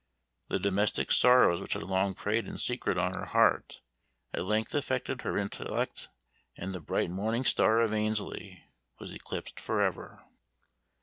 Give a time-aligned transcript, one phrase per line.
[0.47, 3.81] The domestic sorrows which had long preyed in secret on her heart,
[4.33, 6.09] at length affected her intellect,
[6.57, 8.63] and the "bright morning star of Annesley"
[8.99, 10.23] was eclipsed for ever.